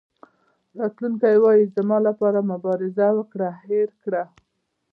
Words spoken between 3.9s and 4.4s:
کړه.